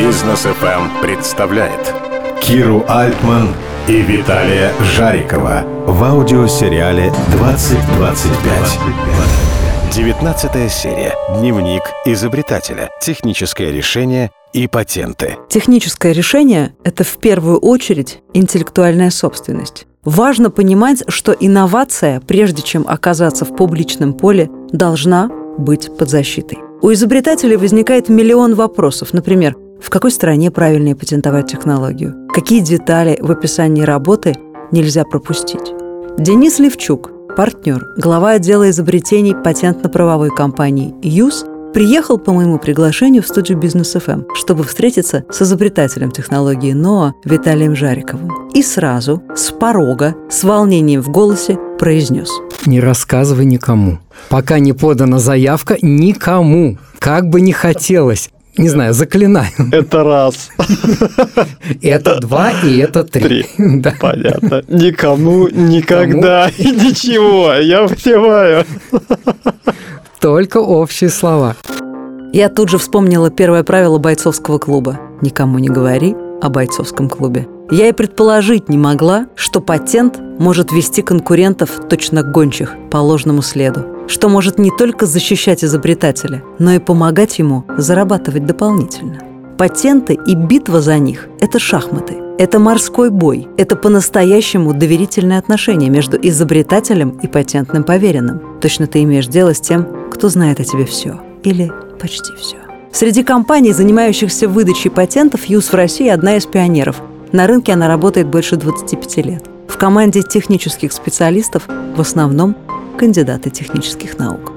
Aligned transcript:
Бизнес 0.00 0.46
FM 0.46 1.02
представляет 1.02 1.94
Киру 2.40 2.82
Альтман 2.88 3.50
и 3.86 4.00
Виталия 4.00 4.72
Жарикова 4.96 5.62
в 5.86 6.02
аудиосериале 6.02 7.12
«2025». 7.36 9.92
19 9.92 10.72
серия. 10.72 11.14
Дневник 11.38 11.82
изобретателя. 12.06 12.88
Техническое 13.02 13.72
решение 13.72 14.30
и 14.54 14.66
патенты. 14.68 15.36
Техническое 15.50 16.14
решение– 16.14 16.72
это 16.82 17.04
в 17.04 17.18
первую 17.18 17.58
очередь 17.58 18.20
интеллектуальная 18.32 19.10
собственность. 19.10 19.86
Важно 20.02 20.50
понимать, 20.50 21.02
что 21.08 21.32
инновация, 21.32 22.20
прежде 22.20 22.62
чем 22.62 22.86
оказаться 22.88 23.44
в 23.44 23.54
публичном 23.54 24.14
поле, 24.14 24.48
должна 24.72 25.28
быть 25.58 25.94
под 25.98 26.08
защитой. 26.08 26.58
У 26.80 26.90
изобретателей 26.90 27.56
возникает 27.56 28.08
миллион 28.08 28.54
вопросов. 28.54 29.12
Например, 29.12 29.54
в 29.82 29.90
какой 29.90 30.10
стране 30.10 30.50
правильнее 30.50 30.94
патентовать 30.94 31.50
технологию? 31.50 32.14
Какие 32.32 32.60
детали 32.60 33.18
в 33.20 33.30
описании 33.30 33.82
работы 33.82 34.36
нельзя 34.72 35.04
пропустить? 35.04 35.72
Денис 36.18 36.58
Левчук, 36.58 37.10
партнер, 37.36 37.86
глава 37.96 38.32
отдела 38.32 38.70
изобретений 38.70 39.34
патентно-правовой 39.34 40.30
компании 40.30 40.94
«ЮЗ», 41.02 41.44
приехал 41.72 42.18
по 42.18 42.32
моему 42.32 42.58
приглашению 42.58 43.22
в 43.22 43.28
студию 43.28 43.58
«Бизнес 43.58 43.92
ФМ», 43.92 44.24
чтобы 44.34 44.64
встретиться 44.64 45.24
с 45.30 45.42
изобретателем 45.42 46.10
технологии 46.10 46.72
НОА 46.72 47.14
Виталием 47.24 47.76
Жариковым. 47.76 48.50
И 48.52 48.62
сразу, 48.62 49.22
с 49.34 49.50
порога, 49.50 50.14
с 50.28 50.42
волнением 50.42 51.00
в 51.00 51.10
голосе, 51.10 51.58
произнес. 51.78 52.28
Не 52.66 52.80
рассказывай 52.80 53.44
никому. 53.46 53.98
Пока 54.28 54.58
не 54.58 54.72
подана 54.72 55.18
заявка, 55.18 55.76
никому. 55.80 56.76
Как 56.98 57.28
бы 57.28 57.40
не 57.40 57.52
хотелось. 57.52 58.30
Не 58.56 58.68
знаю, 58.68 58.94
заклинаю. 58.94 59.50
Это 59.72 60.02
раз. 60.04 60.50
Это 61.82 62.20
два 62.20 62.50
и 62.64 62.78
это 62.78 63.04
три. 63.04 63.46
Да. 63.58 63.94
Понятно. 64.00 64.62
Никому, 64.68 65.48
никогда 65.48 66.48
и 66.58 66.70
ничего. 66.70 67.54
Я 67.54 67.86
понимаю. 67.86 68.64
Только 70.20 70.58
общие 70.58 71.10
слова. 71.10 71.56
Я 72.32 72.48
тут 72.48 72.68
же 72.68 72.78
вспомнила 72.78 73.30
первое 73.30 73.62
правило 73.62 73.98
бойцовского 73.98 74.58
клуба. 74.58 75.00
Никому 75.22 75.58
не 75.58 75.68
говори 75.68 76.14
о 76.42 76.48
бойцовском 76.48 77.08
клубе. 77.08 77.46
Я 77.70 77.88
и 77.88 77.92
предположить 77.92 78.68
не 78.68 78.76
могла, 78.76 79.26
что 79.36 79.60
патент 79.60 80.18
может 80.38 80.72
вести 80.72 81.02
конкурентов 81.02 81.70
точно 81.88 82.22
гончих 82.22 82.74
по 82.90 82.98
ложному 82.98 83.42
следу, 83.42 83.86
что 84.10 84.28
может 84.28 84.58
не 84.58 84.70
только 84.76 85.06
защищать 85.06 85.64
изобретателя, 85.64 86.42
но 86.58 86.72
и 86.72 86.78
помогать 86.78 87.38
ему 87.38 87.64
зарабатывать 87.78 88.44
дополнительно. 88.44 89.20
Патенты 89.56 90.18
и 90.26 90.34
битва 90.34 90.80
за 90.80 90.98
них– 90.98 91.28
это 91.40 91.58
шахматы, 91.58 92.16
это 92.38 92.58
морской 92.58 93.10
бой, 93.10 93.46
это 93.56 93.76
по-настоящему 93.76 94.74
доверительное 94.74 95.38
отношение 95.38 95.90
между 95.90 96.18
изобретателем 96.20 97.10
и 97.22 97.28
патентным 97.28 97.84
поверенным. 97.84 98.58
Точно 98.60 98.86
ты 98.86 99.02
имеешь 99.04 99.26
дело 99.26 99.54
с 99.54 99.60
тем, 99.60 99.86
кто 100.10 100.28
знает 100.28 100.58
о 100.58 100.64
тебе 100.64 100.86
все 100.86 101.20
или 101.44 101.70
почти 102.00 102.34
все. 102.36 102.56
Среди 102.92 103.22
компаний, 103.22 103.72
занимающихся 103.72 104.48
выдачей 104.48 104.90
патентов, 104.90 105.44
ЮЗ 105.44 105.68
в 105.68 105.74
России 105.74 106.08
одна 106.08 106.36
из 106.36 106.46
пионеров. 106.46 107.00
На 107.30 107.46
рынке 107.46 107.72
она 107.74 107.86
работает 107.86 108.26
больше 108.26 108.56
25 108.56 109.16
лет. 109.18 109.44
В 109.68 109.76
команде 109.76 110.22
технических 110.22 110.92
специалистов 110.92 111.68
в 111.94 112.00
основном 112.00 112.56
кандидаты 113.00 113.48
технических 113.48 114.18
наук. 114.18 114.52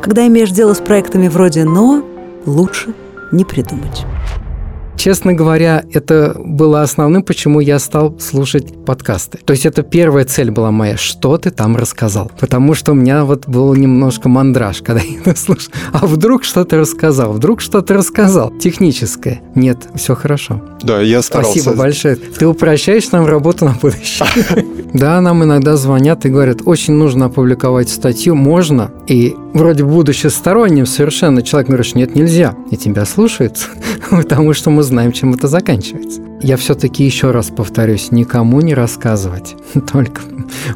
Когда 0.00 0.24
имеешь 0.28 0.52
дело 0.52 0.72
с 0.72 0.78
проектами 0.78 1.26
вроде 1.26 1.64
«но», 1.64 2.04
лучше 2.46 2.94
не 3.32 3.44
придумать. 3.44 4.06
Честно 4.98 5.32
говоря, 5.32 5.84
это 5.92 6.34
было 6.36 6.82
основным, 6.82 7.22
почему 7.22 7.60
я 7.60 7.78
стал 7.78 8.18
слушать 8.18 8.84
подкасты. 8.84 9.38
То 9.44 9.52
есть 9.52 9.64
это 9.64 9.82
первая 9.82 10.24
цель 10.24 10.50
была 10.50 10.72
моя, 10.72 10.96
что 10.96 11.38
ты 11.38 11.52
там 11.52 11.76
рассказал. 11.76 12.32
Потому 12.40 12.74
что 12.74 12.92
у 12.92 12.94
меня 12.96 13.24
вот 13.24 13.46
был 13.46 13.72
немножко 13.74 14.28
мандраж, 14.28 14.82
когда 14.82 15.00
я 15.08 15.20
это 15.20 15.38
слушал. 15.38 15.72
А 15.92 16.04
вдруг 16.04 16.42
что-то 16.42 16.78
рассказал, 16.78 17.32
вдруг 17.32 17.60
что-то 17.60 17.94
рассказал. 17.94 18.50
Техническое. 18.58 19.40
Нет, 19.54 19.88
все 19.94 20.16
хорошо. 20.16 20.60
Да, 20.82 21.00
я 21.00 21.22
старался. 21.22 21.60
Спасибо 21.60 21.76
большое. 21.76 22.16
Ты 22.16 22.48
упрощаешь 22.48 23.08
нам 23.12 23.24
работу 23.24 23.66
на 23.66 23.74
будущее. 23.80 24.26
Да, 24.94 25.20
нам 25.20 25.44
иногда 25.44 25.76
звонят 25.76 26.24
и 26.24 26.30
говорят, 26.30 26.62
очень 26.64 26.94
нужно 26.94 27.26
опубликовать 27.26 27.90
статью, 27.90 28.34
можно, 28.34 28.90
и 29.06 29.36
вроде 29.52 29.84
будучи 29.84 30.28
сторонним 30.28 30.86
совершенно, 30.86 31.42
человек 31.42 31.68
говорит, 31.68 31.94
нет, 31.94 32.14
нельзя. 32.14 32.54
И 32.70 32.76
тебя 32.78 33.04
слушают, 33.04 33.68
потому 34.10 34.54
что 34.54 34.70
мы 34.70 34.82
знаем, 34.88 35.12
чем 35.12 35.34
это 35.34 35.48
заканчивается. 35.48 36.20
Я 36.40 36.56
все-таки 36.56 37.04
еще 37.04 37.30
раз 37.30 37.50
повторюсь, 37.50 38.10
никому 38.10 38.60
не 38.60 38.74
рассказывать, 38.74 39.56
только 39.92 40.22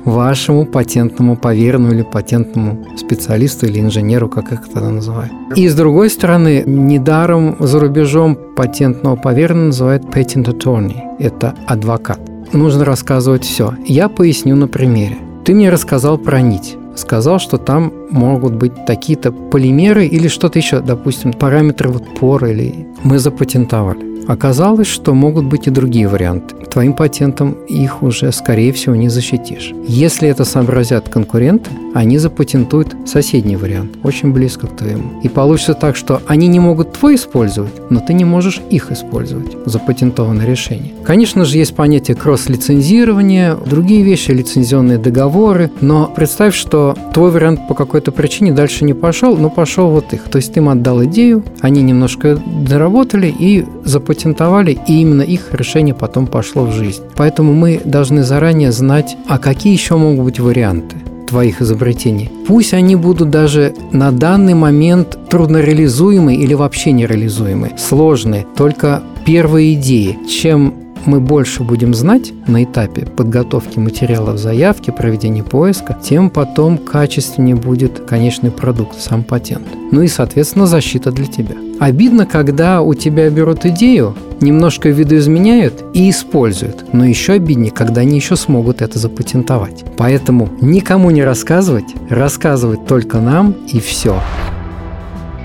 вашему 0.04 0.66
патентному 0.66 1.36
поверенному 1.36 1.94
или 1.94 2.02
патентному 2.02 2.86
специалисту 2.96 3.66
или 3.66 3.80
инженеру, 3.80 4.28
как 4.28 4.52
их 4.52 4.68
тогда 4.72 4.90
называют. 4.90 5.32
И 5.56 5.68
с 5.68 5.74
другой 5.74 6.10
стороны, 6.10 6.62
недаром 6.66 7.56
за 7.58 7.80
рубежом 7.80 8.36
патентного 8.56 9.16
поверенного 9.16 9.66
называют 9.66 10.04
patent 10.04 10.46
attorney. 10.46 10.98
Это 11.18 11.54
адвокат. 11.66 12.20
Нужно 12.52 12.84
рассказывать 12.84 13.44
все. 13.44 13.74
Я 13.86 14.08
поясню 14.08 14.56
на 14.56 14.68
примере. 14.68 15.18
Ты 15.44 15.54
мне 15.54 15.70
рассказал 15.70 16.18
про 16.18 16.40
нить 16.40 16.76
сказал, 16.96 17.38
что 17.38 17.58
там 17.58 17.92
могут 18.10 18.54
быть 18.54 18.84
такие-то 18.86 19.32
полимеры 19.32 20.06
или 20.06 20.28
что-то 20.28 20.58
еще, 20.58 20.80
допустим, 20.80 21.32
параметры 21.32 21.88
вот 21.88 22.04
поры 22.18 22.52
или 22.52 22.86
мы 23.02 23.18
запатентовали. 23.18 24.11
Оказалось, 24.28 24.86
что 24.86 25.14
могут 25.14 25.46
быть 25.46 25.66
и 25.66 25.70
другие 25.70 26.08
варианты. 26.08 26.54
Твоим 26.70 26.94
патентом 26.94 27.52
их 27.68 28.02
уже, 28.02 28.32
скорее 28.32 28.72
всего, 28.72 28.94
не 28.94 29.08
защитишь. 29.08 29.72
Если 29.86 30.28
это 30.28 30.44
сообразят 30.44 31.08
конкуренты, 31.08 31.70
они 31.92 32.16
запатентуют 32.16 32.96
соседний 33.04 33.56
вариант, 33.56 33.98
очень 34.02 34.32
близко 34.32 34.66
к 34.66 34.76
твоему. 34.76 35.20
И 35.22 35.28
получится 35.28 35.74
так, 35.74 35.96
что 35.96 36.22
они 36.26 36.46
не 36.46 36.60
могут 36.60 36.92
твой 36.92 37.16
использовать, 37.16 37.90
но 37.90 38.00
ты 38.00 38.14
не 38.14 38.24
можешь 38.24 38.62
их 38.70 38.90
использовать. 38.90 39.54
Запатентованное 39.66 40.46
решение. 40.46 40.94
Конечно 41.04 41.44
же, 41.44 41.58
есть 41.58 41.74
понятие 41.74 42.16
кросс-лицензирования, 42.16 43.54
другие 43.56 44.02
вещи, 44.02 44.30
лицензионные 44.30 44.96
договоры, 44.96 45.70
но 45.82 46.06
представь, 46.06 46.54
что 46.54 46.96
твой 47.12 47.30
вариант 47.30 47.68
по 47.68 47.74
какой-то 47.74 48.12
причине 48.12 48.52
дальше 48.52 48.84
не 48.84 48.94
пошел, 48.94 49.36
но 49.36 49.50
пошел 49.50 49.90
вот 49.90 50.14
их. 50.14 50.22
То 50.24 50.36
есть 50.36 50.54
ты 50.54 50.60
им 50.60 50.70
отдал 50.70 51.04
идею, 51.04 51.44
они 51.60 51.82
немножко 51.82 52.40
доработали 52.66 53.34
и 53.38 53.66
запатентовали 53.84 54.11
запатентовали, 54.12 54.78
и 54.86 55.00
именно 55.00 55.22
их 55.22 55.52
решение 55.52 55.94
потом 55.94 56.26
пошло 56.26 56.64
в 56.64 56.72
жизнь. 56.72 57.02
Поэтому 57.16 57.54
мы 57.54 57.80
должны 57.84 58.22
заранее 58.22 58.72
знать, 58.72 59.16
а 59.26 59.38
какие 59.38 59.72
еще 59.72 59.96
могут 59.96 60.24
быть 60.24 60.40
варианты 60.40 60.96
твоих 61.28 61.62
изобретений. 61.62 62.30
Пусть 62.46 62.74
они 62.74 62.94
будут 62.94 63.30
даже 63.30 63.74
на 63.90 64.12
данный 64.12 64.52
момент 64.52 65.18
труднореализуемые 65.30 66.38
или 66.38 66.52
вообще 66.52 66.92
нереализуемые, 66.92 67.72
сложные, 67.78 68.46
только 68.54 69.02
первые 69.24 69.74
идеи. 69.74 70.18
Чем 70.28 70.74
мы 71.06 71.20
больше 71.20 71.62
будем 71.62 71.94
знать 71.94 72.32
на 72.46 72.64
этапе 72.64 73.06
подготовки 73.06 73.78
материалов 73.78 74.38
заявки, 74.38 74.90
проведения 74.90 75.42
поиска, 75.42 75.98
тем 76.02 76.30
потом 76.30 76.78
качественнее 76.78 77.56
будет 77.56 78.00
конечный 78.00 78.50
продукт, 78.50 79.00
сам 79.00 79.22
патент. 79.22 79.66
Ну 79.90 80.02
и, 80.02 80.08
соответственно, 80.08 80.66
защита 80.66 81.10
для 81.10 81.26
тебя. 81.26 81.56
Обидно, 81.80 82.26
когда 82.26 82.80
у 82.80 82.94
тебя 82.94 83.28
берут 83.28 83.66
идею, 83.66 84.14
немножко 84.40 84.88
видоизменяют 84.88 85.84
и 85.94 86.10
используют. 86.10 86.92
Но 86.92 87.04
еще 87.04 87.34
обиднее, 87.34 87.72
когда 87.72 88.02
они 88.02 88.16
еще 88.16 88.36
смогут 88.36 88.82
это 88.82 88.98
запатентовать. 88.98 89.84
Поэтому 89.96 90.48
никому 90.60 91.10
не 91.10 91.24
рассказывать, 91.24 91.94
рассказывать 92.08 92.86
только 92.86 93.20
нам 93.20 93.52
и 93.72 93.80
все. 93.80 94.20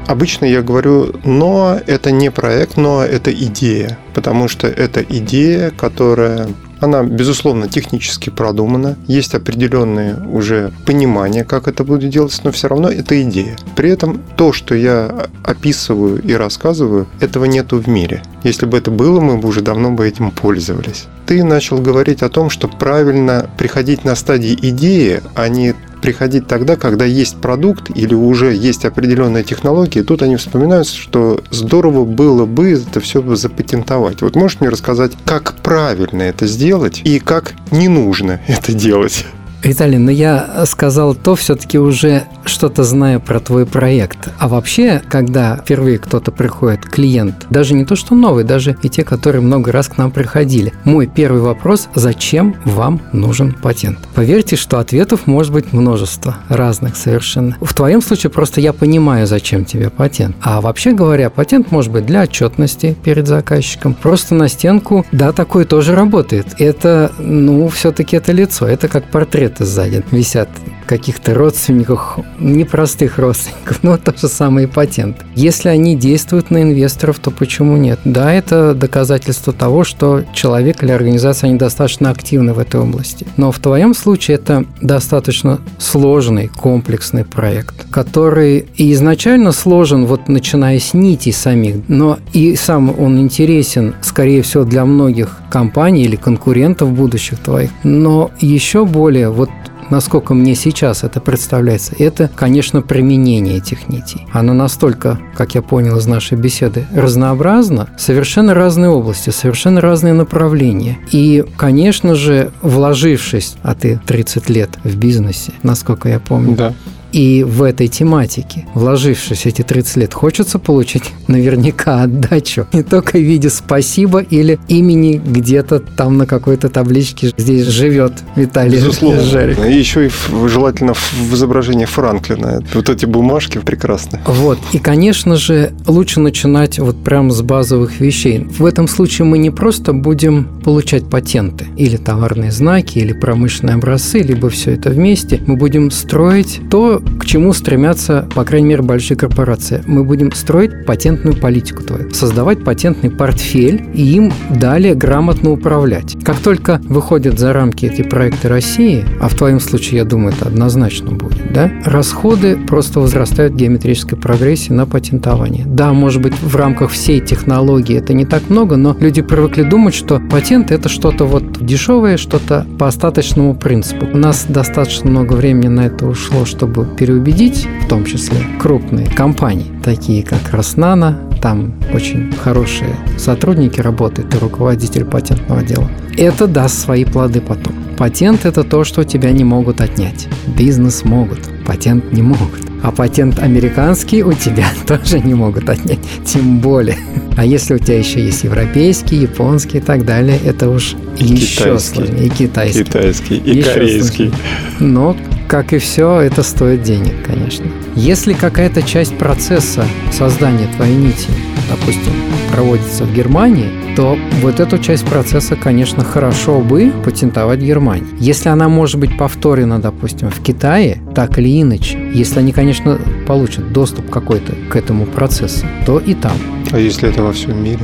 Обычно 0.08 0.46
я 0.46 0.62
говорю, 0.62 1.14
но 1.26 1.80
это 1.86 2.12
не 2.12 2.32
проект, 2.32 2.78
но 2.78 3.04
это 3.04 3.32
идея, 3.32 3.98
потому 4.14 4.48
что 4.48 4.68
это 4.68 5.04
идея, 5.04 5.72
которая 5.72 6.48
она, 6.80 7.04
безусловно, 7.04 7.68
технически 7.68 8.30
продумана, 8.30 8.98
есть 9.08 9.34
определенные 9.34 10.16
уже 10.32 10.72
понимания, 10.86 11.44
как 11.44 11.68
это 11.68 11.84
будет 11.84 12.10
делаться, 12.10 12.42
но 12.44 12.52
все 12.52 12.68
равно 12.68 12.90
это 12.90 13.22
идея. 13.24 13.58
При 13.76 13.90
этом 13.90 14.22
то, 14.36 14.54
что 14.54 14.76
я 14.76 15.28
описываю 15.44 16.22
и 16.22 16.34
рассказываю, 16.34 17.08
этого 17.20 17.46
нету 17.46 17.80
в 17.80 17.88
мире. 17.88 18.22
Если 18.44 18.66
бы 18.66 18.78
это 18.78 18.92
было, 18.92 19.20
мы 19.20 19.38
бы 19.38 19.48
уже 19.48 19.62
давно 19.62 19.92
бы 19.92 20.08
этим 20.08 20.32
пользовались. 20.32 21.08
Ты 21.26 21.44
начал 21.44 21.80
говорить 21.80 22.22
о 22.22 22.30
том, 22.30 22.50
что 22.50 22.68
правильно 22.68 23.50
приходить 23.58 24.06
на 24.06 24.16
стадии 24.16 24.58
идеи, 24.62 25.22
а 25.36 25.50
не 25.50 25.74
приходить 26.02 26.48
тогда, 26.48 26.76
когда 26.76 27.06
есть 27.06 27.38
продукт 27.38 27.90
или 27.96 28.14
уже 28.14 28.54
есть 28.54 28.86
определенная 28.86 29.44
технология, 29.44 30.02
и 30.02 30.04
тут 30.04 30.22
они 30.22 30.36
вспоминают, 30.36 30.88
что 30.88 31.42
здорово 31.52 32.06
было 32.06 32.46
бы 32.46 32.72
это 32.72 33.00
все 33.00 33.22
запатентовать. 33.36 34.22
Вот 34.22 34.36
можешь 34.36 34.60
мне 34.60 34.70
рассказать, 34.70 35.14
как 35.26 35.56
правильно 35.56 36.24
это 36.24 36.48
сделать 36.48 37.02
и 37.04 37.20
как 37.20 37.54
не 37.72 37.88
нужно 37.88 38.40
это 38.48 38.74
делать? 38.74 39.26
Виталий, 39.64 39.98
но 39.98 40.12
я 40.12 40.66
сказал 40.66 41.16
то 41.16 41.36
все-таки 41.36 41.80
уже 41.80 42.24
что-то 42.46 42.84
зная 42.84 43.20
про 43.20 43.40
твой 43.40 43.66
проект. 43.66 44.30
А 44.40 44.48
вообще, 44.48 45.02
когда 45.10 45.58
впервые 45.58 45.98
кто-то 45.98 46.32
приходит, 46.32 46.86
клиент, 46.86 47.46
даже 47.50 47.74
не 47.74 47.86
то, 47.86 47.96
что 47.96 48.16
новый, 48.16 48.44
даже 48.44 48.78
и 48.82 48.90
те, 48.90 49.04
которые 49.04 49.42
много 49.42 49.72
раз 49.72 49.88
к 49.88 49.98
нам 49.98 50.12
приходили, 50.12 50.74
мой 50.84 51.08
первый 51.08 51.42
вопрос– 51.42 51.90
зачем 51.96 52.56
вам 52.66 53.02
нужен 53.12 53.54
патент? 53.54 54.00
Поверьте, 54.16 54.56
что 54.56 54.80
ответов 54.80 55.28
может 55.28 55.52
быть 55.52 55.74
множество 55.74 56.38
разных 56.50 56.96
совершенно. 56.96 57.58
В 57.62 57.74
твоем 57.74 58.02
случае 58.02 58.30
просто 58.30 58.62
я 58.62 58.74
понимаю, 58.74 59.28
зачем 59.28 59.66
тебе 59.66 59.90
патент. 59.90 60.36
А 60.42 60.62
вообще 60.62 60.94
говоря, 60.94 61.30
патент 61.30 61.72
может 61.72 61.92
быть 61.92 62.06
для 62.06 62.24
отчетности 62.24 62.96
перед 63.04 63.28
заказчиком. 63.28 63.94
Просто 63.94 64.36
на 64.36 64.48
стенку, 64.48 65.06
да, 65.12 65.32
такое 65.32 65.66
тоже 65.66 65.96
работает. 65.96 66.48
Это, 66.60 67.12
ну, 67.18 67.68
все-таки 67.68 68.16
это 68.16 68.32
лицо, 68.32 68.68
это 68.68 68.88
как 68.88 69.10
портрет 69.12 69.47
сзади 69.60 70.04
висят 70.12 70.50
каких-то 70.88 71.36
родственников, 71.36 72.18
непростых 72.40 73.20
родственников, 73.20 73.80
но 73.84 73.98
то 73.98 74.18
же 74.18 74.28
самое 74.28 74.68
и 74.68 74.70
патент. 74.70 75.18
Если 75.36 75.70
они 75.70 75.96
действуют 75.96 76.50
на 76.50 76.64
инвесторов, 76.64 77.20
то 77.20 77.30
почему 77.30 77.78
нет? 77.78 78.00
Да, 78.06 78.34
это 78.34 78.74
доказательство 78.74 79.54
того, 79.54 79.84
что 79.84 80.24
человек 80.34 80.84
или 80.84 80.92
организация, 80.92 81.50
они 81.50 81.58
достаточно 81.58 82.10
активны 82.10 82.54
в 82.54 82.60
этой 82.60 82.82
области. 82.82 83.28
Но 83.38 83.52
в 83.52 83.60
твоем 83.60 83.94
случае 83.94 84.36
это 84.36 84.66
достаточно 84.82 85.60
сложный, 85.78 86.48
комплексный 86.48 87.26
проект, 87.26 87.86
который 87.92 88.68
и 88.76 88.94
изначально 88.94 89.52
сложен, 89.52 90.06
вот 90.06 90.28
начиная 90.28 90.80
с 90.80 90.94
нитей 90.94 91.34
самих, 91.34 91.78
но 91.88 92.20
и 92.34 92.56
сам 92.56 92.98
он 92.98 93.20
интересен, 93.20 93.96
скорее 94.02 94.42
всего, 94.42 94.64
для 94.64 94.86
многих 94.86 95.38
компаний 95.50 96.04
или 96.04 96.16
конкурентов 96.16 96.92
будущих 96.92 97.40
твоих, 97.40 97.70
но 97.84 98.32
еще 98.40 98.86
более 98.86 99.30
вот 99.30 99.50
насколько 99.90 100.34
мне 100.34 100.56
сейчас 100.56 101.04
это 101.04 101.20
представляется, 101.20 101.94
это, 101.98 102.30
конечно, 102.36 102.82
применение 102.82 103.58
этих 103.58 103.90
нитей. 103.90 104.26
Оно 104.32 104.54
настолько, 104.54 105.20
как 105.36 105.56
я 105.56 105.62
понял 105.62 105.98
из 105.98 106.08
нашей 106.08 106.38
беседы, 106.38 106.86
разнообразно, 106.94 107.90
совершенно 107.98 108.54
разные 108.54 108.90
области, 108.90 109.30
совершенно 109.30 109.82
разные 109.82 110.14
направления. 110.14 110.98
И, 111.12 111.46
конечно 111.58 112.16
же, 112.16 112.52
вложившись, 112.62 113.56
а 113.64 113.76
ты 113.76 114.00
30 114.06 114.50
лет 114.50 114.72
в 114.84 114.96
бизнесе, 114.96 115.54
насколько 115.64 116.10
я 116.10 116.20
помню, 116.20 116.56
да. 116.56 116.74
И 117.12 117.44
в 117.44 117.64
этой 117.64 117.88
тематике, 117.88 118.66
вложившись 118.74 119.46
эти 119.46 119.62
30 119.62 119.98
лет, 119.98 120.14
хочется 120.14 120.60
получить 120.60 121.04
наверняка 121.28 122.04
отдачу. 122.04 122.68
Не 122.74 122.84
только 122.84 123.18
в 123.18 123.22
виде 123.22 123.50
спасибо 123.50 124.20
или 124.20 124.60
имени 124.68 125.22
где-то 125.24 125.80
там 125.80 126.18
на 126.18 126.26
какой-то 126.26 126.70
табличке 126.70 127.32
здесь 127.38 127.66
живет 127.68 128.14
Виталий 128.36 128.78
Безусловно. 128.78 129.22
Жарик. 129.22 129.60
И 129.66 129.74
еще 129.74 130.08
и 130.08 130.12
желательно 130.48 130.94
в 130.94 131.34
изображении 131.34 131.86
Франклина. 131.86 132.64
Вот 132.74 132.90
эти 132.90 133.06
бумажки 133.06 133.60
прекрасны. 133.60 134.20
Вот. 134.26 134.60
И, 134.74 134.80
конечно 134.80 135.36
же, 135.36 135.72
лучше 135.88 136.20
начинать 136.20 136.80
вот 136.80 137.04
прям 137.04 137.32
с 137.32 137.42
базовых 137.42 138.00
вещей. 138.00 138.40
В 138.40 138.66
этом 138.66 138.88
случае 138.88 139.26
мы 139.26 139.38
не 139.38 139.50
просто 139.50 139.94
будем 139.94 140.46
получать 140.64 141.10
патенты 141.10 141.68
или 141.78 141.98
товарные 141.98 142.52
знаки, 142.52 143.00
или 143.00 143.14
промышленные 143.14 143.76
образцы, 143.76 144.20
либо 144.20 144.50
все 144.50 144.72
это 144.72 144.90
вместе. 144.90 145.42
Мы 145.46 145.56
будем 145.56 145.92
строить 145.92 146.60
то, 146.70 146.97
к 147.20 147.26
чему 147.26 147.54
стремятся, 147.54 148.28
по 148.36 148.44
крайней 148.44 148.68
мере, 148.68 148.82
большие 148.82 149.18
корпорации. 149.18 149.84
Мы 149.86 150.04
будем 150.04 150.32
строить 150.32 150.86
патентную 150.86 151.36
политику 151.36 151.84
твою, 151.84 152.12
создавать 152.12 152.64
патентный 152.64 153.10
портфель 153.10 153.90
и 153.94 154.04
им 154.04 154.32
далее 154.50 154.96
грамотно 154.96 155.52
управлять. 155.52 156.18
Как 156.24 156.38
только 156.38 156.82
выходят 156.84 157.40
за 157.40 157.54
рамки 157.54 157.86
эти 157.86 158.02
проекты 158.02 158.48
России, 158.48 159.06
а 159.20 159.30
в 159.30 159.36
твоем 159.36 159.60
случае, 159.60 160.00
я 160.00 160.06
думаю, 160.06 160.34
это 160.34 160.48
однозначно 160.48 161.12
будет, 161.12 161.54
да, 161.54 161.72
расходы 161.86 162.58
просто 162.58 163.00
возрастают 163.00 163.54
в 163.54 163.58
геометрической 163.58 164.18
прогрессии 164.18 164.74
на 164.74 164.86
патентование. 164.86 165.66
Да, 165.66 165.94
может 165.94 166.22
быть, 166.22 166.34
в 166.42 166.56
рамках 166.56 166.92
всей 166.92 167.20
технологии 167.20 167.98
это 167.98 168.14
не 168.14 168.26
так 168.26 168.50
много, 168.50 168.78
но 168.78 168.96
люди 169.00 169.22
привыкли 169.22 169.64
думать, 169.64 169.94
что 169.94 170.20
патент– 170.30 170.72
это 170.72 170.90
что-то 170.90 171.26
вот 171.26 171.64
дешевое, 171.64 172.18
что-то 172.18 172.66
по 172.80 172.88
остаточному 172.88 173.56
принципу. 173.56 174.08
У 174.12 174.18
нас 174.18 174.46
достаточно 174.48 175.10
много 175.10 175.34
времени 175.34 175.68
на 175.68 175.88
это 175.88 176.06
ушло, 176.06 176.46
чтобы 176.46 176.87
переубедить, 176.96 177.68
в 177.84 177.88
том 177.88 178.06
числе 178.06 178.38
крупные 178.60 179.08
компании, 179.08 179.72
такие 179.84 180.24
как 180.24 180.52
Роснана, 180.52 181.20
там 181.42 181.74
очень 181.94 182.34
хорошие 182.34 182.96
сотрудники 183.18 183.80
работают 183.80 184.34
и 184.34 184.38
руководитель 184.38 185.06
патентного 185.06 185.64
дела. 185.64 185.90
Это 186.18 186.48
даст 186.48 186.80
свои 186.80 187.06
плоды 187.06 187.42
потом. 187.42 187.74
Патент– 187.98 188.42
это 188.46 188.64
то, 188.64 188.84
что 188.84 189.04
тебя 189.04 189.32
не 189.32 189.44
могут 189.44 189.82
отнять. 189.82 190.28
Бизнес 190.58 191.04
могут, 191.04 191.40
патент 191.66 192.12
не 192.12 192.22
могут. 192.22 192.62
А 192.84 192.92
патент 192.92 193.40
американский 193.40 194.24
у 194.24 194.34
тебя 194.34 194.68
тоже 194.88 195.20
не 195.20 195.34
могут 195.34 195.68
отнять, 195.70 196.00
тем 196.26 196.60
более. 196.60 196.98
А 197.36 197.46
если 197.46 197.76
у 197.76 197.78
тебя 197.80 197.98
еще 197.98 198.24
есть 198.24 198.44
европейский, 198.44 199.18
японский 199.18 199.80
и 199.80 199.82
так 199.82 200.06
далее, 200.06 200.40
это 200.46 200.70
уж 200.70 200.96
и 201.18 201.26
еще 201.26 201.64
китайский, 201.64 201.96
сложнее. 201.96 202.26
И 202.26 202.30
китайский. 202.30 202.84
Китайский, 202.84 203.38
и 203.38 203.58
еще 203.58 203.72
корейский. 203.72 204.30
Сложнее. 204.30 204.34
Но 204.80 205.18
как 205.48 205.74
и 205.74 205.78
все, 205.78 206.20
это 206.20 206.44
стоит 206.44 206.84
денег, 206.84 207.26
конечно. 207.26 207.66
Если 207.96 208.34
какая-то 208.34 208.84
часть 208.84 209.18
процесса 209.18 209.86
создания 210.12 210.68
твоей 210.76 210.96
нити, 210.96 211.30
допустим, 211.70 212.14
проводится 212.52 213.06
в 213.06 213.14
Германии, 213.14 213.96
то 213.96 214.18
вот 214.42 214.60
эту 214.60 214.78
часть 214.78 215.06
процесса, 215.06 215.56
конечно, 215.56 216.04
хорошо 216.04 216.60
бы 216.60 216.92
патентовать 217.04 217.60
в 217.60 217.64
Германии. 217.66 218.08
Если 218.20 218.50
она 218.50 218.70
может 218.70 219.00
быть 219.00 219.18
повторена, 219.18 219.80
допустим, 219.80 220.30
в 220.30 220.42
Китае, 220.42 221.02
так 221.16 221.40
или 221.40 221.62
иначе, 221.62 221.98
если 222.14 222.40
они, 222.40 222.52
конечно, 222.52 223.00
получат 223.26 223.72
доступ 223.72 224.10
какой-то 224.10 224.54
к 224.70 224.76
этому 224.76 225.06
процессу, 225.06 225.66
то 225.86 226.00
и 226.00 226.14
там. 226.14 226.38
А 226.72 226.80
если 226.80 227.10
это 227.10 227.24
во 227.24 227.32
всем 227.32 227.64
мире? 227.64 227.80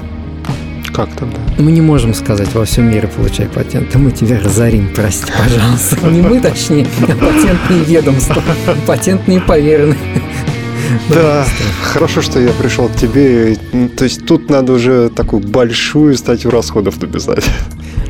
Как 0.93 1.09
тогда? 1.15 1.37
Мы 1.57 1.71
не 1.71 1.81
можем 1.81 2.13
сказать 2.13 2.53
во 2.53 2.65
всем 2.65 2.89
мире 2.89 3.07
получай 3.07 3.47
патенты. 3.47 3.97
Мы 3.97 4.11
тебя 4.11 4.39
разорим, 4.39 4.89
прости, 4.93 5.31
пожалуйста. 5.35 5.97
Не 6.07 6.21
мы, 6.21 6.39
точнее, 6.39 6.87
а 7.01 7.15
патентные 7.15 7.83
ведомства. 7.83 8.43
Патентные 8.85 9.41
поверенные. 9.41 9.97
Да, 11.09 11.45
хорошо, 11.81 12.21
что 12.21 12.39
я 12.39 12.51
пришел 12.51 12.89
к 12.89 12.95
тебе. 12.95 13.57
То 13.97 14.03
есть 14.03 14.25
тут 14.25 14.49
надо 14.49 14.73
уже 14.73 15.09
такую 15.09 15.41
большую 15.41 16.15
статью 16.15 16.51
расходов 16.51 17.01
написать. 17.01 17.43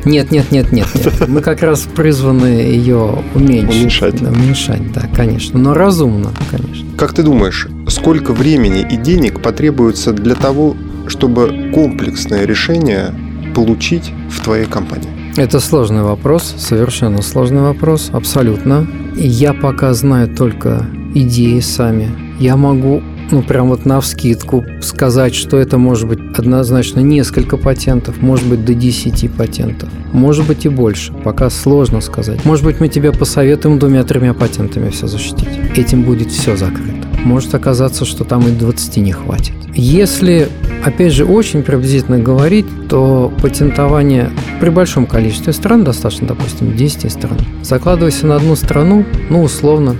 Нет, 0.04 0.30
нет, 0.30 0.52
нет, 0.52 0.70
нет, 0.70 0.86
нет. 0.94 1.28
Мы 1.28 1.40
как 1.40 1.62
раз 1.62 1.86
призваны 1.96 2.44
ее 2.44 3.24
уменьшить. 3.34 3.80
Уменьшать. 3.80 4.22
Да, 4.22 4.28
уменьшать, 4.28 4.92
да, 4.92 5.08
конечно. 5.16 5.58
Но 5.58 5.72
разумно, 5.72 6.30
конечно. 6.50 6.86
Как 6.98 7.14
ты 7.14 7.22
думаешь, 7.22 7.68
сколько 7.88 8.34
времени 8.34 8.86
и 8.88 8.98
денег 8.98 9.40
потребуется 9.40 10.12
для 10.12 10.34
того, 10.34 10.76
чтобы 11.08 11.70
комплексное 11.72 12.44
решение 12.44 13.14
получить 13.54 14.12
в 14.30 14.42
твоей 14.42 14.66
компании? 14.66 15.08
Это 15.36 15.58
сложный 15.58 16.02
вопрос, 16.02 16.54
совершенно 16.58 17.20
сложный 17.22 17.62
вопрос, 17.62 18.10
абсолютно. 18.12 18.86
Я 19.16 19.52
пока 19.52 19.92
знаю 19.94 20.28
только 20.28 20.86
идеи 21.14 21.60
сами. 21.60 22.08
Я 22.38 22.56
могу 22.56 23.02
ну, 23.30 23.42
прям 23.42 23.68
вот 23.68 23.84
на 23.84 24.00
вскидку 24.00 24.64
сказать, 24.80 25.34
что 25.34 25.56
это 25.56 25.78
может 25.78 26.08
быть 26.08 26.20
однозначно 26.36 27.00
несколько 27.00 27.56
патентов, 27.56 28.20
может 28.20 28.46
быть 28.46 28.64
до 28.64 28.74
10 28.74 29.32
патентов, 29.32 29.88
может 30.12 30.46
быть 30.46 30.66
и 30.66 30.68
больше, 30.68 31.12
пока 31.12 31.50
сложно 31.50 32.00
сказать. 32.00 32.44
Может 32.44 32.64
быть 32.64 32.80
мы 32.80 32.88
тебе 32.88 33.12
посоветуем 33.12 33.78
двумя-тремя 33.78 34.34
патентами 34.34 34.90
все 34.90 35.06
защитить. 35.06 35.48
Этим 35.76 36.02
будет 36.02 36.30
все 36.30 36.56
закрыто. 36.56 36.93
Может 37.24 37.54
оказаться, 37.54 38.04
что 38.04 38.24
там 38.24 38.46
и 38.46 38.50
20 38.50 38.96
не 38.98 39.12
хватит. 39.12 39.54
Если, 39.74 40.48
опять 40.84 41.12
же, 41.12 41.24
очень 41.24 41.62
приблизительно 41.62 42.18
говорить, 42.18 42.66
то 42.88 43.32
патентование 43.42 44.30
при 44.60 44.68
большом 44.68 45.06
количестве 45.06 45.52
стран, 45.52 45.82
достаточно, 45.82 46.28
допустим, 46.28 46.76
10 46.76 47.10
стран, 47.10 47.38
закладывайся 47.62 48.26
на 48.26 48.36
одну 48.36 48.54
страну, 48.54 49.04
ну, 49.30 49.42
условно, 49.42 49.96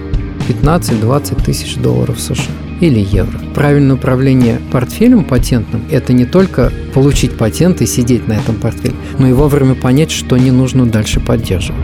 15-20 0.49 1.45
тысяч 1.45 1.77
долларов 1.77 2.21
США 2.21 2.53
или 2.81 3.01
евро. 3.01 3.41
Правильное 3.55 3.97
управление 3.97 4.61
портфелем 4.71 5.25
патентным– 5.25 5.85
это 5.91 6.13
не 6.13 6.27
только 6.27 6.73
получить 6.93 7.37
патент 7.37 7.81
и 7.81 7.87
сидеть 7.87 8.29
на 8.29 8.35
этом 8.35 8.57
портфеле, 8.57 8.95
но 9.19 9.29
и 9.29 9.33
вовремя 9.33 9.75
понять, 9.75 10.11
что 10.11 10.37
не 10.37 10.51
нужно 10.51 10.87
дальше 10.87 11.21
поддерживать. 11.21 11.81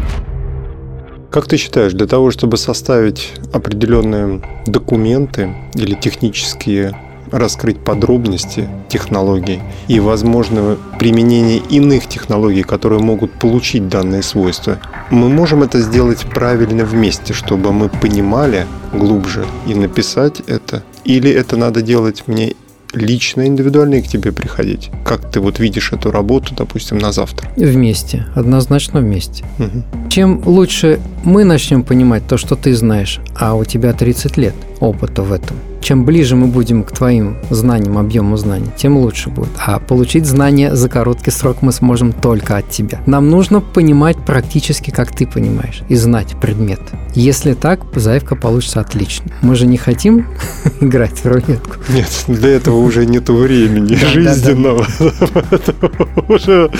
Как 1.31 1.47
ты 1.47 1.59
считаешь, 1.59 1.93
для 1.93 2.09
того, 2.09 2.33
чтобы 2.33 2.57
составить 2.57 3.33
определенные 3.53 4.43
документы 4.67 5.55
или 5.75 5.95
технические 5.95 6.97
раскрыть 7.31 7.79
подробности 7.79 8.69
технологий 8.89 9.61
и, 9.87 10.01
возможно, 10.01 10.77
применение 10.99 11.59
иных 11.59 12.09
технологий, 12.09 12.65
которые 12.65 13.01
могут 13.01 13.31
получить 13.31 13.89
данные 13.89 14.25
свойства, 14.25 14.79
мы 15.11 15.29
можем 15.29 15.63
это 15.63 15.81
сделать 15.81 16.27
правильно 16.35 16.85
вместе, 16.85 17.33
чтобы 17.33 17.73
мы 17.73 17.89
понимали 17.89 18.67
глубже 18.93 19.47
и 19.69 19.75
написать 19.75 20.41
это? 20.49 20.83
Или 21.05 21.31
это 21.31 21.57
надо 21.57 21.81
делать 21.81 22.25
мне 22.27 22.55
лично, 22.94 23.47
индивидуально 23.47 23.97
и 23.97 24.02
к 24.02 24.09
тебе 24.09 24.32
приходить? 24.32 24.90
Как 25.04 25.30
ты 25.30 25.40
вот 25.40 25.59
видишь 25.59 25.92
эту 25.92 26.11
работу, 26.11 26.54
допустим, 26.54 26.99
на 26.99 27.12
завтра? 27.12 27.49
Вместе, 27.56 28.26
однозначно 28.35 29.00
вместе. 29.00 29.44
Угу. 29.59 30.09
Чем 30.11 30.42
лучше 30.47 31.00
мы 31.25 31.44
начнем 31.44 31.82
понимать 31.82 32.26
то, 32.26 32.37
что 32.37 32.56
ты 32.56 32.75
знаешь, 32.75 33.20
а 33.35 33.54
у 33.54 33.64
тебя 33.64 33.92
30 33.92 34.37
лет 34.37 34.54
опыта 34.81 35.23
в 35.23 35.33
этом, 35.33 35.57
чем 35.81 36.05
ближе 36.05 36.37
мы 36.37 36.47
будем 36.47 36.85
к 36.85 36.93
твоим 36.93 37.37
знаниям, 37.51 37.99
объему 37.99 38.37
знаний, 38.37 38.71
тем 38.77 38.97
лучше 38.97 39.31
будет. 39.31 39.51
А 39.59 39.79
получить 39.79 40.27
знания 40.27 40.75
за 40.75 40.89
короткий 40.89 41.31
срок 41.31 41.63
мы 41.63 41.73
сможем 41.73 42.13
только 42.13 42.57
от 42.57 42.69
тебя. 42.71 43.01
Нам 43.07 43.31
нужно 43.31 43.61
понимать 43.61 44.17
практически, 44.19 44.91
как 44.91 45.15
ты 45.15 45.27
понимаешь, 45.27 45.83
и 45.89 45.95
знать 45.97 46.37
предмет. 46.41 46.81
Если 47.15 47.55
так, 47.55 47.81
заявка 47.95 48.37
получится 48.37 48.81
отлично. 48.81 49.33
Мы 49.43 49.55
же 49.55 49.67
не 49.67 49.77
хотим 49.77 50.27
играть 50.81 51.19
в 51.19 51.27
рулетку. 51.27 51.77
Нет, 51.89 52.25
для 52.29 52.51
этого 52.51 52.77
уже 52.77 53.07
нет 53.07 53.29
времени 53.29 53.95
жизненного. 53.95 54.87
Уже 56.29 56.71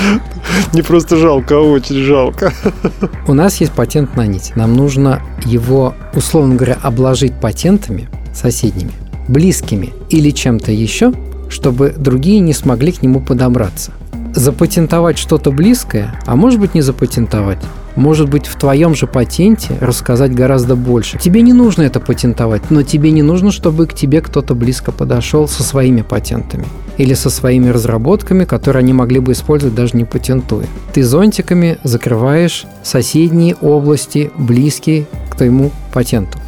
не 0.72 0.82
просто 0.82 1.16
жалко, 1.16 1.56
а 1.56 1.60
очень 1.60 1.96
жалко. 1.96 2.52
У 3.26 3.34
нас 3.34 3.60
есть 3.60 3.72
патент 3.72 4.16
на 4.16 4.26
нить. 4.26 4.52
Нам 4.56 4.74
нужно 4.74 5.22
его, 5.44 5.94
условно 6.14 6.54
говоря, 6.54 6.78
обложить 6.82 7.34
патентами 7.34 8.08
соседними, 8.34 8.92
близкими 9.28 9.92
или 10.08 10.30
чем-то 10.30 10.72
еще, 10.72 11.12
чтобы 11.48 11.94
другие 11.96 12.40
не 12.40 12.52
смогли 12.52 12.92
к 12.92 13.02
нему 13.02 13.20
подобраться. 13.20 13.92
Запатентовать 14.34 15.18
что-то 15.18 15.50
близкое, 15.50 16.20
а 16.26 16.36
может 16.36 16.60
быть 16.60 16.74
не 16.74 16.82
запатентовать, 16.82 17.58
может 17.97 18.28
быть 18.28 18.47
в 18.47 18.56
твоем 18.56 18.94
же 18.94 19.06
патенте 19.06 19.76
рассказать 19.80 20.35
гораздо 20.35 20.76
больше. 20.76 21.18
Тебе 21.18 21.42
не 21.42 21.52
нужно 21.52 21.82
это 21.82 22.00
патентовать, 22.00 22.70
но 22.70 22.82
тебе 22.82 23.11
не 23.11 23.23
нужно, 23.23 23.50
чтобы 23.50 23.87
к 23.87 23.94
тебе 23.94 24.20
кто-то 24.20 24.54
близко 24.54 24.92
подошел 24.92 25.49
со 25.49 25.62
своими 25.62 26.02
патентами 26.02 26.66
или 26.97 27.14
со 27.14 27.30
своими 27.30 27.68
разработками, 27.68 28.44
которые 28.44 28.80
они 28.80 28.92
могли 28.92 29.20
бы 29.20 29.32
использовать 29.32 29.75
даже 29.75 29.97
не 29.97 30.04
патентуя. 30.04 30.66
Ты 30.92 31.02
зонтиками 31.02 31.78
закрываешь 31.82 32.66
соседние 32.82 33.54
области, 33.56 34.30
близкие 34.37 35.06
к 35.30 35.37
твоему 35.37 35.70
патенту, 35.92 36.38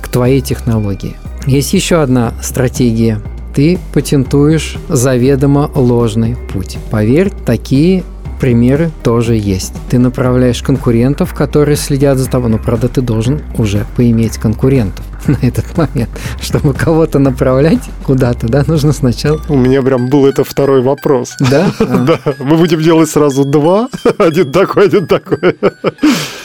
к 0.00 0.08
твоей 0.08 0.40
технологии. 0.40 1.16
Есть 1.46 1.72
еще 1.72 2.02
одна 2.02 2.34
стратегия. 2.42 3.20
Ты 3.54 3.78
патентуешь 3.92 4.76
заведомо 4.88 5.70
ложный 5.74 6.36
путь. 6.52 6.78
Поверь, 6.90 7.30
такие 7.44 8.02
примеры 8.42 8.90
тоже 9.04 9.36
есть. 9.36 9.72
Ты 9.88 10.00
направляешь 10.00 10.64
конкурентов, 10.64 11.32
которые 11.32 11.76
следят 11.76 12.18
за 12.18 12.28
тобой, 12.28 12.50
но, 12.50 12.58
правда, 12.58 12.88
ты 12.88 13.00
должен 13.00 13.40
уже 13.56 13.86
поиметь 13.96 14.36
конкурентов 14.36 15.04
на 15.28 15.38
этот 15.42 15.76
момент. 15.78 16.10
Чтобы 16.40 16.74
кого-то 16.74 17.20
направлять 17.20 17.88
куда-то, 18.04 18.48
да, 18.48 18.64
нужно 18.66 18.92
сначала... 18.92 19.40
У 19.48 19.56
меня 19.56 19.80
прям 19.82 20.08
был 20.08 20.26
это 20.26 20.42
второй 20.42 20.82
вопрос. 20.82 21.36
Да? 21.38 21.70
Да. 22.02 22.18
Мы 22.40 22.56
будем 22.56 22.82
делать 22.82 23.08
сразу 23.10 23.44
два. 23.44 23.88
Один 24.18 24.50
такой, 24.50 24.86
один 24.86 25.06
такой. 25.06 25.56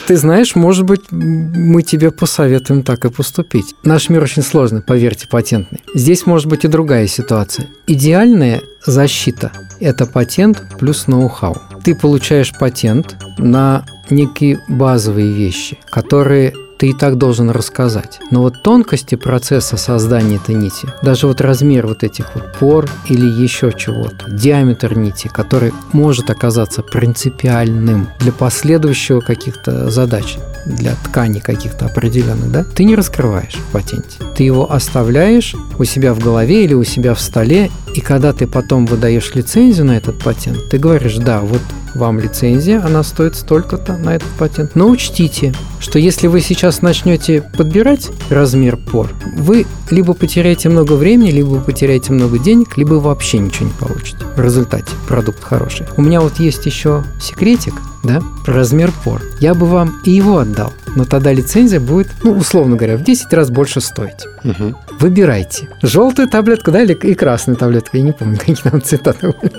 Ты 0.06 0.16
знаешь, 0.16 0.54
может 0.54 0.84
быть, 0.84 1.10
мы 1.10 1.82
тебе 1.82 2.12
посоветуем 2.12 2.84
так 2.84 3.04
и 3.06 3.10
поступить. 3.10 3.74
Наш 3.82 4.08
мир 4.08 4.22
очень 4.22 4.42
сложный, 4.42 4.82
поверьте, 4.82 5.26
патентный. 5.26 5.80
Здесь 5.94 6.26
может 6.26 6.46
быть 6.46 6.64
и 6.64 6.68
другая 6.68 7.08
ситуация. 7.08 7.66
Идеальная 7.88 8.60
защита– 8.86 9.50
это 9.80 10.06
патент 10.06 10.62
плюс 10.78 11.08
ноу-хау 11.08 11.56
ты 11.88 11.94
получаешь 11.94 12.52
патент 12.52 13.16
на 13.38 13.82
некие 14.10 14.60
базовые 14.68 15.32
вещи, 15.32 15.78
которые 15.88 16.52
ты 16.78 16.90
и 16.90 16.92
так 16.92 17.16
должен 17.16 17.48
рассказать. 17.48 18.20
Но 18.30 18.42
вот 18.42 18.62
тонкости 18.62 19.14
процесса 19.14 19.78
создания 19.78 20.36
этой 20.36 20.54
нити, 20.54 20.86
даже 21.00 21.26
вот 21.26 21.40
размер 21.40 21.86
вот 21.86 22.04
этих 22.04 22.34
вот 22.34 22.58
пор 22.58 22.90
или 23.06 23.24
еще 23.24 23.72
чего-то, 23.72 24.30
диаметр 24.30 24.98
нити, 24.98 25.28
который 25.28 25.72
может 25.94 26.28
оказаться 26.28 26.82
принципиальным 26.82 28.08
для 28.20 28.32
последующего 28.32 29.20
каких-то 29.20 29.90
задач, 29.90 30.36
для 30.66 30.94
тканей 30.96 31.40
каких-то 31.40 31.86
определенных, 31.86 32.50
да, 32.50 32.64
ты 32.64 32.84
не 32.84 32.94
раскрываешь 32.94 33.56
в 33.56 33.72
патенте. 33.72 34.18
Ты 34.36 34.42
его 34.42 34.70
оставляешь 34.70 35.54
у 35.78 35.84
себя 35.84 36.14
в 36.14 36.18
голове 36.18 36.64
или 36.64 36.74
у 36.74 36.84
себя 36.84 37.14
в 37.14 37.20
столе, 37.20 37.70
и 37.94 38.00
когда 38.00 38.32
ты 38.32 38.46
потом 38.46 38.86
выдаешь 38.86 39.34
лицензию 39.34 39.86
на 39.86 39.96
этот 39.96 40.22
патент, 40.22 40.68
ты 40.70 40.78
говоришь, 40.78 41.16
да, 41.16 41.40
вот 41.40 41.62
вам 41.94 42.18
лицензия, 42.18 42.82
она 42.84 43.02
стоит 43.02 43.34
столько-то 43.34 43.96
на 43.96 44.14
этот 44.16 44.28
патент. 44.38 44.74
Но 44.74 44.88
учтите, 44.88 45.54
что 45.80 45.98
если 45.98 46.26
вы 46.26 46.40
сейчас 46.40 46.82
начнете 46.82 47.42
подбирать 47.56 48.10
размер 48.30 48.76
пор, 48.76 49.10
вы 49.36 49.66
либо 49.90 50.14
потеряете 50.14 50.68
много 50.68 50.94
времени, 50.94 51.30
либо 51.30 51.60
потеряете 51.60 52.12
много 52.12 52.38
денег, 52.38 52.76
либо 52.76 52.94
вообще 52.94 53.38
ничего 53.38 53.66
не 53.66 53.72
получите. 53.72 54.18
В 54.36 54.40
результате 54.40 54.92
продукт 55.06 55.42
хороший. 55.42 55.86
У 55.96 56.02
меня 56.02 56.20
вот 56.20 56.38
есть 56.38 56.66
еще 56.66 57.04
секретик, 57.20 57.74
да, 58.02 58.22
размер 58.46 58.92
пор. 59.04 59.22
Я 59.40 59.54
бы 59.54 59.66
вам 59.66 60.00
и 60.04 60.10
его 60.10 60.38
отдал, 60.38 60.72
но 60.94 61.04
тогда 61.04 61.32
лицензия 61.32 61.80
будет, 61.80 62.08
ну, 62.22 62.32
условно 62.32 62.76
говоря, 62.76 62.96
в 62.96 63.04
10 63.04 63.32
раз 63.32 63.50
больше 63.50 63.80
стоить. 63.80 64.26
Угу. 64.44 64.74
Выбирайте. 65.00 65.68
Желтую 65.82 66.28
таблетку, 66.28 66.72
да, 66.72 66.82
или 66.82 66.92
и 66.92 67.14
красную 67.14 67.56
таблетку. 67.56 67.96
Я 67.96 68.02
не 68.02 68.12
помню, 68.12 68.36
какие 68.38 68.56
там 68.56 68.82
цвета. 68.82 69.14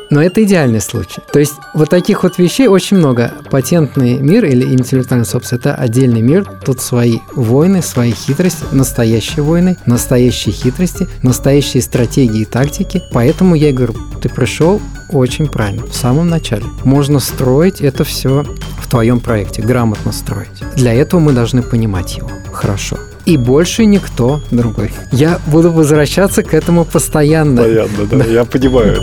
Но 0.10 0.22
это 0.22 0.44
идеальный 0.44 0.82
случай. 0.82 1.22
То 1.32 1.40
есть 1.40 1.54
вот 1.74 1.90
таких 1.90 2.24
вот 2.24 2.38
вещей 2.38 2.68
очень 2.68 2.98
много. 2.98 3.34
Патентный 3.50 4.20
мир 4.20 4.46
или 4.46 4.64
интеллектуальная 4.64 5.26
собственность– 5.26 5.66
это 5.66 5.76
отдельный 5.76 6.22
мир. 6.22 6.46
Тут 6.66 6.82
свои 6.82 7.20
войны, 7.36 7.82
свои 7.82 8.12
хитрости, 8.12 8.64
настоящие 8.72 9.44
войны, 9.44 9.78
настоящие 9.86 10.54
хитрости, 10.54 11.08
настоящие 11.24 11.82
стратегии 11.84 12.42
и 12.42 12.46
тактики. 12.46 13.04
Поэтому 13.12 13.56
я 13.56 13.72
говорю, 13.72 13.96
ты 14.22 14.30
пришел 14.30 14.82
очень 15.10 15.48
правильно, 15.48 15.86
в 15.86 15.96
самом 15.96 16.30
начале. 16.30 16.66
Можно 16.84 17.20
строить 17.20 17.82
это 17.82 18.04
все 18.04 18.44
в 18.80 18.88
твоем 18.90 19.20
проекте, 19.20 19.62
грамотно 19.62 20.12
строить. 20.12 20.64
Для 20.76 20.94
этого 20.94 21.20
мы 21.20 21.34
должны 21.34 21.62
понимать 21.64 22.18
его 22.18 22.30
хорошо 22.52 22.98
и 23.26 23.38
больше 23.38 23.86
никто 23.86 24.42
другой. 24.52 24.92
Я 25.12 25.40
буду 25.48 25.72
возвращаться 25.72 26.44
к 26.44 26.54
этому 26.54 26.86
постоянно. 26.86 27.64
Понятно, 27.64 28.06
да, 28.06 28.18
да. 28.18 28.26
я 28.26 28.46
понимаю. 28.46 29.02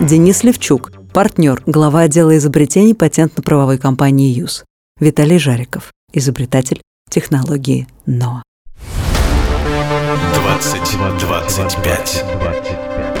Денис 0.00 0.42
Левчук, 0.42 0.92
партнер, 1.12 1.62
глава 1.66 2.00
отдела 2.00 2.36
изобретений 2.36 2.94
патентно-правовой 2.94 3.78
компании 3.78 4.32
ЮЗ. 4.32 4.64
Виталий 5.00 5.38
Жариков, 5.38 5.92
изобретатель 6.12 6.80
технологии 7.10 7.86
НОА. 8.06 8.42
2025. 10.34 12.24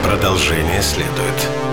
Продолжение 0.02 0.82
следует. 0.82 1.63